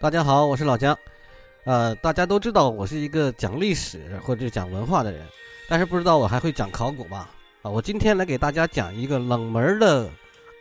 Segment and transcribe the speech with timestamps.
[0.00, 0.96] 大家好，我是老姜。
[1.64, 5.26] 呃，大家都知道我是一个讲历史或者讲文化的人，
[5.68, 7.28] 但是不知道我还会讲考古吧？
[7.62, 10.08] 啊，我今天来给大家讲一个冷门的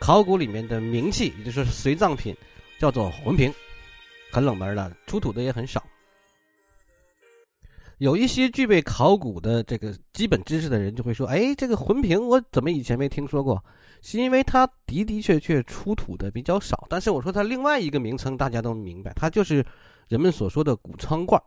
[0.00, 2.34] 考古里面的名器，也就是随葬品，
[2.78, 3.52] 叫做魂瓶，
[4.32, 5.84] 很冷门的，出土的也很少。
[7.98, 13.62] 有一些具备考古的这个基本知识的人就会说：“哎，这个魂瓶我怎么以前没听说过？”
[14.02, 16.86] 是因为它的的确确出土的比较少。
[16.90, 19.64] 但是我说它另外一个名称大家都明白，它就是
[20.08, 21.42] 人们所说的谷仓罐。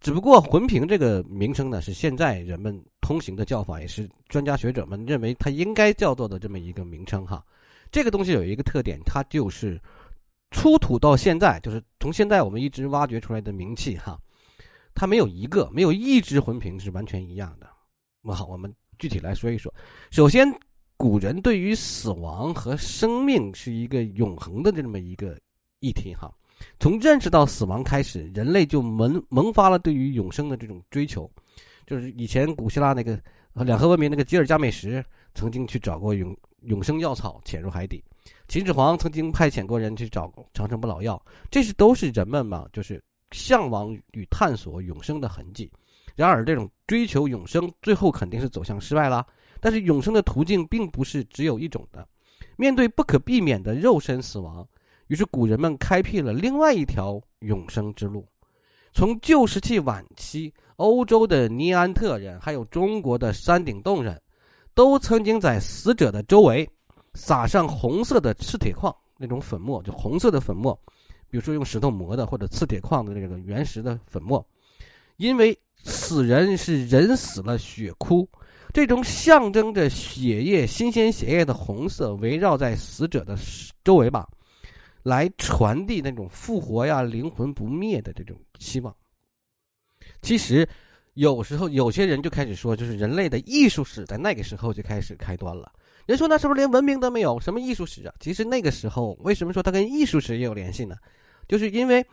[0.00, 7.42] 只不过魂瓶这个名称呢，是现在人们通行的叫法，也是专家学者们认为它应该叫做的这么一个名称哈。
[7.92, 9.80] 这个东西有一个特点，它就是
[10.50, 14.18] 出土到现在，就是从现在我们一直挖掘出来的名器哈。
[14.96, 17.68] 它没有一个，没有一只魂瓶是完全一样的。
[18.22, 19.72] 那好，我们具体来说一说。
[20.10, 20.50] 首先，
[20.96, 25.38] 古人对于死亡和生命是一个永恒的这么一个
[25.80, 26.32] 议题哈。
[26.80, 31.30] 从认识到死亡开始，人类就萌萌发了对于永生的这种追求。
[31.86, 33.20] 就是以前古希腊那个
[33.52, 38.02] 两河文明那个吉尔伽美什曾经去找过永永生药草潜入海底，
[38.48, 43.00] 秦始皇曾经派遣过人去找长生不老药，这是都是人们嘛，就是。
[43.30, 45.70] 向往与探索永生的痕迹，
[46.14, 49.26] 然而这种追求永生，最后肯定是走向失败了。
[49.60, 52.06] 但是永生的途径并不是只有一种的，
[52.56, 54.66] 面对不可避免的肉身死亡，
[55.08, 58.26] 于是古人们开辟了另外一条永生之路。
[58.92, 64.20] 从旧石器晚期，欧洲的尼安特人，还有中国的山顶洞人，
[64.74, 66.68] 都曾经在死者的周围
[67.14, 70.78] 撒上红色的赤铁矿那种粉末，就红色的粉末。
[71.28, 74.46] 比如说用石头磨的，或者刺铁矿的这个原石的粉末，
[75.16, 78.28] 因为死人是人死了血枯，
[78.72, 83.36] 这种象征着血液、新鲜血液的红色围绕在死者的
[83.84, 84.28] 周围吧，
[85.02, 88.94] 来传递那种复活呀、灵魂不灭的这种希望。
[90.22, 90.68] 其实，
[91.14, 95.70] 有时候有些人就开始说，就是人类的艺术史在那个时候就开始开端了。
[96.06, 97.38] 人说那是不是连文明都没有？
[97.40, 98.14] 什么艺术史啊？
[98.20, 100.96] 其实那个时候为什么说它跟艺术史也有联系呢？
[101.48, 102.04] 就是因为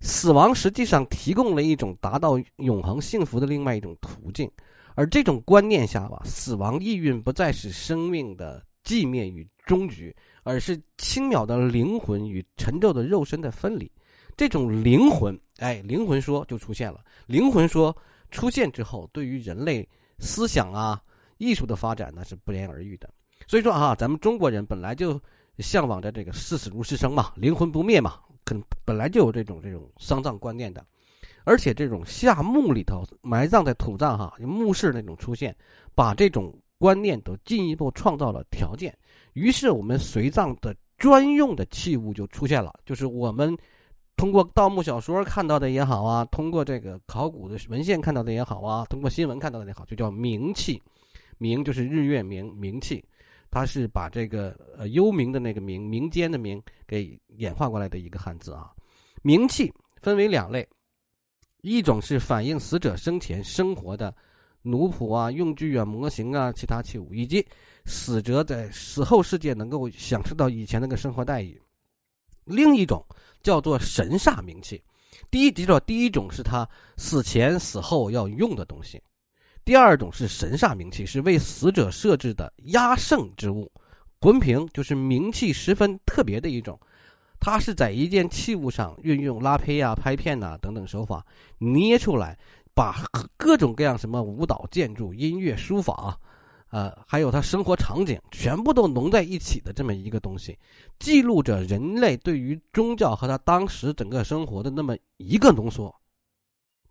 [0.00, 4.50] 死亡实际上提供了一种达到永恒幸福的另外一种途径，
[4.94, 13.90] 而这种观念下吧，死亡意蕴不再是生命的寂灭与终局，而是轻渺的灵魂与沉重的肉身的分离。
[14.36, 17.00] 这种灵魂，哎，灵魂说就出现了。
[17.26, 17.94] 灵魂说
[18.30, 19.86] 出现之后，对于人类
[20.18, 21.00] 思想啊、
[21.38, 23.08] 艺术的发展那是不言而喻的。
[23.52, 25.20] 所以说啊，咱们中国人本来就
[25.58, 30.82] 向往着这个视死如是生嘛，灵魂不灭嘛，可能本来就有这种这种丧葬观念的，
[31.44, 35.54] 而且这种下墓里头埋葬在土葬哈，墓室那种出现，
[35.94, 38.96] 把这种观念都进一步创造了条件。
[39.34, 43.54] 于是我们随葬的专用的器物就出现了，就是我们
[44.16, 50.82] 通过盗墓小说看到的也好啊，通过这个考古的文献看到的也好啊，通过新闻看到的也好，就叫冥器，
[51.38, 53.04] 冥就是日月冥冥器。
[53.52, 58.72] 它是把这个呃幽冥的那个冥民间的冥给演化过来的一个汉字啊。
[59.22, 59.70] 冥器
[60.00, 60.66] 分为两类，
[61.60, 64.12] 一种是反映死者生前生活的
[64.62, 67.46] 奴仆啊、用具啊、模型啊、其他器物，以及
[67.84, 71.54] 死者在死后世界能够享受到以前那个生活待遇；
[72.44, 73.04] 另一种
[73.42, 74.82] 叫做神煞冥器。
[75.30, 78.98] 第一，记住，第一种是他死前死后要用的东西。
[79.64, 83.70] 第二种是神煞冥器，是为死者设置的压胜之物。
[84.20, 86.78] 魂瓶就是冥器十分特别的一种，
[87.38, 91.24] 它是在一件器物上运用拉胚啊、拍片呐等等手法
[91.58, 92.38] 捏出来，
[92.74, 93.04] 把
[93.36, 96.18] 各种各样什么舞蹈、建筑、音乐、书法，啊
[96.70, 100.58] 呃，还有他生活场景全部都浓在一起的这么一个东西，
[100.98, 105.94] 记录着人类对于宗教和他当时整个生活的那么一个浓缩。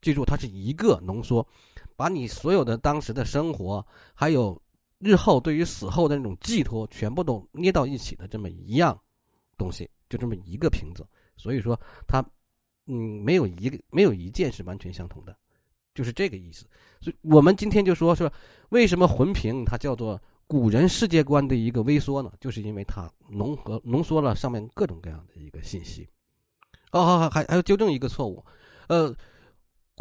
[0.02, 1.48] 记住，它是一个浓缩。
[2.02, 3.86] 把你所有的当时的生活，
[4.16, 4.60] 还有
[4.98, 9.00] 日后对于死后的那种寄托，全部都捏到一起的这么一样
[9.56, 11.06] 东西，就这么一个瓶子。
[11.38, 12.26] 所以说，它
[12.88, 15.38] 嗯，没有一个没有一件是完全相同的，
[15.94, 16.66] 就是这个意思。
[17.02, 18.34] 所以我们今天就说说，
[18.70, 22.34] 为什么魂瓶它叫做古人世界观的一个微缩呢？
[22.40, 26.10] 就是因为它浓合浓缩了上面各种各样的一个信息。
[26.94, 28.44] 哦，好，好，还还要纠正一个错误，
[28.88, 29.16] 呃。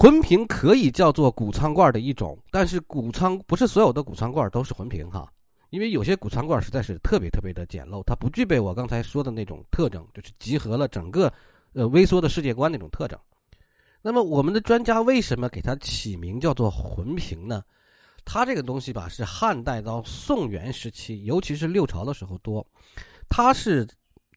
[0.00, 5.30] 魂瓶可以叫做谷仓罐的一种，但是谷仓不是所有的谷仓罐都是魂瓶哈，
[5.68, 11.30] 因为有些谷仓罐实在是特别特别的简陋，它不具备我刚才说的那种特征，就是集合了整个
[11.74, 13.18] 呃微缩的世界观那种特征。
[14.00, 17.62] 那么我们的专家为什么给它起名叫做魂瓶呢？
[18.24, 22.66] 它这个东西吧，是汉代到宋元时期，尤其是六朝的时候多，
[23.28, 23.86] 它是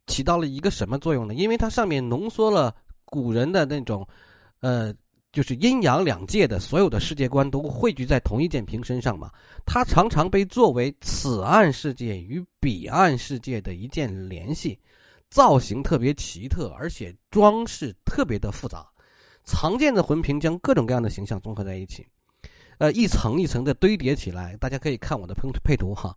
[0.07, 1.33] 起到了一个什么作用呢？
[1.33, 2.75] 因为它上面浓缩了。
[3.05, 4.07] 古人的那种，
[4.61, 4.91] 呃，
[5.33, 9.31] 就是阴阳两界的所有的世界观都汇聚在同一件瓶身上嘛。
[9.65, 14.79] 它常常被作为此岸世界与彼岸世界的一件联系，
[15.31, 18.87] 造型特别奇特，而且装饰特别的复杂。
[19.43, 22.05] 常见的魂瓶将各种各样的形象综合在一起，
[22.77, 24.55] 呃，一层一层的堆叠起来。
[24.57, 26.15] 大家可以看我的配配图哈，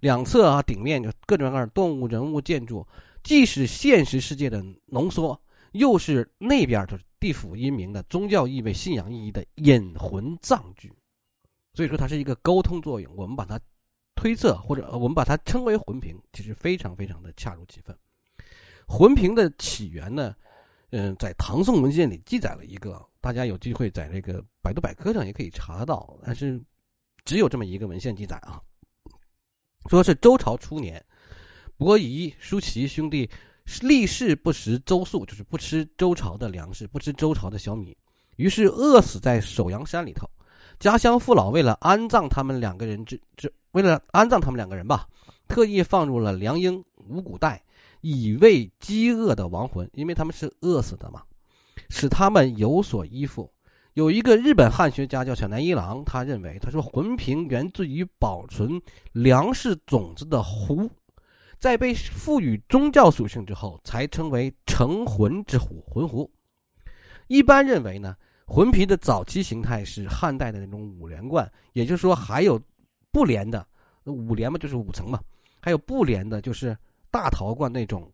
[0.00, 2.86] 两侧啊，顶面就各种各样的动物、人物、建筑。
[3.24, 5.40] 既是现实世界的浓缩，
[5.72, 10.92] 又是那边的地府阴明的宗教意味、信仰意义的引魂葬具，
[11.74, 13.12] 所以说它是一个沟通作用。
[13.16, 13.60] 我们把它
[14.14, 17.96] 推测或者我们把它称为魂瓶，其实非常非常的恰如其分。
[18.86, 20.34] 魂瓶的起源呢，
[20.90, 26.60] 嗯，在唐宋文献里记载了一个，大家有机会在这个百度百科上也可以查到，但是
[27.24, 28.62] 只有这么一个文献记载啊，
[29.90, 31.04] 说是周朝初年。
[31.76, 33.30] 伯夷、叔齐兄弟
[33.82, 37.96] 立誓不食周粟，就是不吃周朝的粮食，不吃周朝的小米，
[38.36, 40.28] 于是饿死在首阳山里头。
[40.78, 45.06] 家乡父老为了安葬他们两个人之之，为了安葬他们两个人吧，
[45.48, 47.62] 特意放入了良鹰、五谷袋，
[48.00, 51.22] 以慰饥饿的亡魂，因为他们是饿死的嘛，
[51.90, 53.50] 使他们有所依附。
[53.94, 58.80] 有一个日本汉学家叫小南一郎，他认为，他说魂瓶源自于保存
[59.12, 60.88] 粮食种子的壶。
[61.58, 66.30] 在被赋予宗教属性之后，才称为成魂之壶魂壶。
[67.26, 68.16] 一般认为呢，
[68.46, 72.60] 魂瓶的早期形态是汉代的那种五连冠，也就是说还有
[73.10, 73.66] 不连的
[74.04, 75.20] 五连嘛，就是五层嘛，
[75.60, 76.76] 还有不连的，就是
[77.10, 78.10] 大陶罐那种。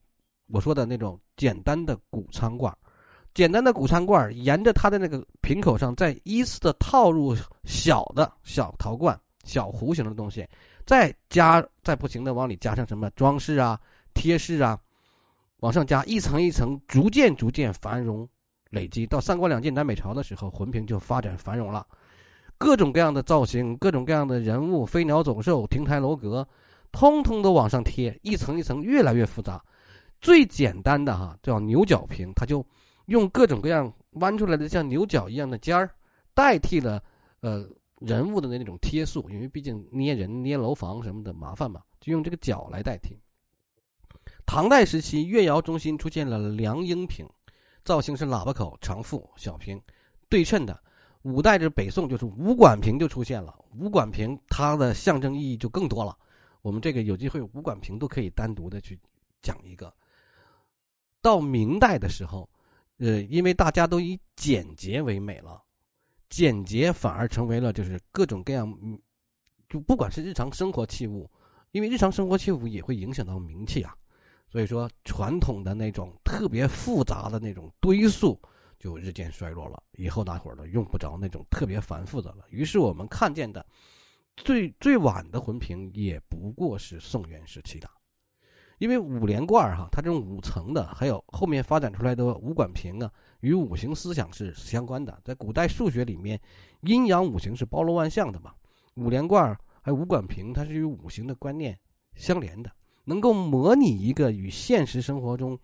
[0.49, 2.77] 我说的那种简单的谷仓罐，
[3.33, 10.47] 简单的谷仓罐，沿着它的那个瓶口上再依次的套入小的小陶罐、小弧形的东西。
[10.87, 13.81] 再加，再不停的往里加上什么装饰啊、
[14.13, 14.79] 贴饰啊，
[15.61, 18.29] 往上加一层一层，逐渐逐渐繁荣
[18.69, 19.07] 累积。
[19.07, 21.87] 到三国两晋南北朝的时候，魂瓶就发展繁荣了，
[22.59, 26.47] 各种各样的造型、各种各样的人物、飞鸟走兽、亭台楼阁，
[26.93, 29.63] 通通都往上贴，一层一层越来越复杂。
[30.21, 32.63] 最简单的哈叫牛角瓶，它就
[33.07, 35.91] 用各种各样弯出来的像牛角一样的尖儿，
[36.35, 37.03] 代替了
[37.41, 37.67] 呃。
[38.07, 43.19] 人物的那种贴塑，因为毕竟捏人、捏楼房什么的麻烦嘛，就用这个角来代替。
[44.47, 47.27] 唐代时期，越窑中心出现了梁英瓶，
[47.85, 49.81] 造型是喇叭口、长腹、小瓶，
[50.29, 50.79] 对称的。
[51.23, 53.59] 五代至北宋，就是五管瓶就出现了。
[53.79, 56.15] 五管瓶它的象征意义就更多了。
[56.61, 59.01] 我们这个有机会，五管瓶都可以单独的去
[59.41, 59.91] 讲一个。
[61.23, 62.47] 到明代的时候，
[62.99, 65.64] 呃，因为大家都以简洁为美了。
[66.35, 68.77] 简洁反而成为了就是各种各样，
[69.69, 71.31] 就不管是日常生活器物，
[71.71, 73.95] 因为日常生活器物也会影响到名气啊，
[74.49, 78.37] 所以说传统的那种特别复杂的那种堆塑
[78.81, 79.81] 就日渐衰落了。
[79.93, 82.45] 以后大伙儿都用不着那种特别繁复的了。
[82.51, 83.65] 于是我们看见的
[84.35, 87.89] 最最晚的魂瓶也不过是宋元时期的。
[88.79, 93.11] 因为五连罐哈，它这种五层的，还有后面发展出来的五管瓶啊，
[93.41, 95.19] 与五行思想是相关的。
[95.25, 96.41] 在古代数学里面，
[96.81, 98.53] 阴阳五行是包罗万象的嘛。
[98.97, 101.79] 五连罐还有五管瓶，它是与五行的观念
[102.15, 102.71] 相连的，
[103.05, 105.59] 能够模拟一个与现实生活中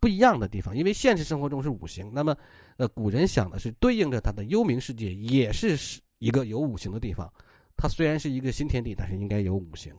[0.00, 0.76] 不一样的地方。
[0.76, 2.36] 因为现实生活中是五行，那么
[2.76, 7.32] 呃，古人想的是对应着他的幽冥世界，也是是一个有五行的地方。
[7.76, 9.92] 它虽然是一个新天地，但是应该有五行。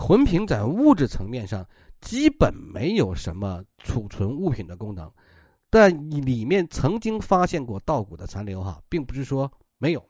[0.00, 1.68] 魂瓶在物质层面上
[2.00, 5.12] 基本没有什么储存物品的功能，
[5.68, 10.02] 但里面曾经发现过稻谷的残留，哈，并不是说没有。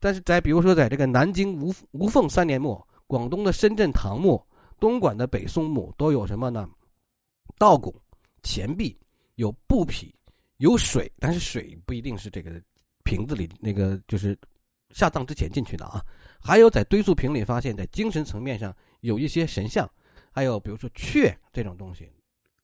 [0.00, 4.44] 但是在比如说，在这个南京吴吴凤三年墓、广东的深圳唐墓、
[4.80, 6.68] 东莞的北宋墓，都有什么呢？
[7.58, 7.94] 稻谷、
[8.42, 8.98] 钱币、
[9.36, 10.12] 有布匹、
[10.56, 12.60] 有水，但是水不一定是这个
[13.04, 14.36] 瓶子里那个，就是
[14.92, 16.04] 下葬之前进去的啊。
[16.40, 18.74] 还有在堆塑瓶里发现，在精神层面上。
[19.00, 19.90] 有一些神像，
[20.30, 22.08] 还有比如说雀这种东西，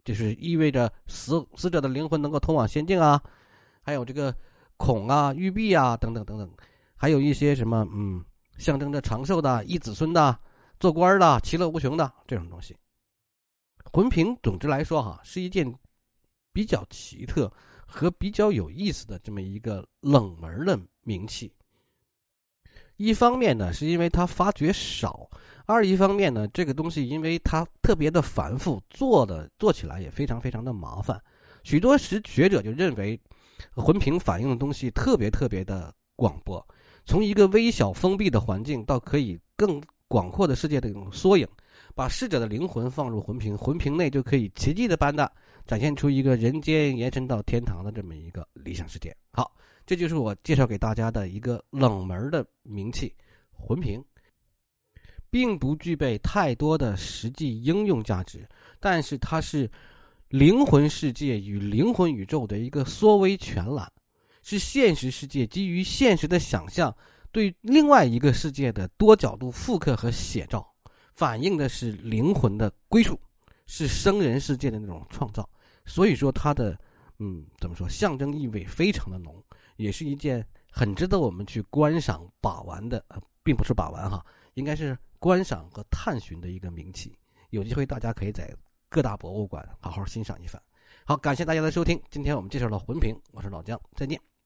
[0.05, 3.21] 就是意味着死死者的灵魂能够通往仙境啊。
[3.83, 4.33] 还有这个
[4.77, 6.49] 孔啊、玉璧啊等等等等，
[6.95, 8.25] 还有一些什么嗯，
[8.57, 10.39] 象征着长寿的、一子孙的、
[10.79, 12.77] 做官的、其乐无穷的这种东西。
[13.93, 15.69] 魂瓶，总之来说哈，是一件
[16.53, 17.53] 比较奇特
[17.85, 21.53] 和比较有意思的这么一个冷门的名器。
[22.99, 25.31] 一方面呢，是因为它发掘少；
[25.67, 31.23] 二一方面呢，这个东西因为它特别的繁复，做的做起来也非常非常的麻烦。
[31.63, 33.21] 许多时学者就认为，
[33.75, 36.67] 魂瓶反映的东西特别特别的广博，
[37.05, 41.47] 从一个微小封闭的环境到可以更广阔的世界的一种缩影。
[41.95, 45.31] 把逝者的灵魂放入魂瓶，魂瓶内就可以奇迹的般的
[45.67, 49.17] 展现出一个人间延伸到天堂的这么一个理想世界。
[49.33, 49.53] 好，
[49.85, 53.13] 这就是我介绍给大家的一个冷门的名器——
[53.51, 54.05] 魂瓶，
[55.29, 58.49] 并不具备太多的实际应用价值，
[58.79, 59.69] 但是它是
[60.29, 63.91] 灵魂世界与灵魂宇宙的一个缩微全览，
[64.43, 66.95] 是现实世界基于现实的想象
[67.33, 70.67] 对另外一个世界的多角度复刻和写照。
[71.15, 73.21] 反映的是灵魂的归属，
[73.67, 75.51] 是生人世界的那种创造，
[75.85, 76.79] 所以说它的，
[77.19, 79.35] 嗯，怎么说，象征意味非常的浓，
[79.79, 87.19] 也是一件很值得我们去观赏把玩的，呃，并不是把玩哈，应该是观赏和探寻的一个名器。
[87.51, 88.49] 有机会大家可以在
[88.89, 90.63] 各大博物馆好好欣赏一番。
[91.05, 94.38] 好，感谢大家的收听，今天我们介绍了魂瓶，我是老姜，再见。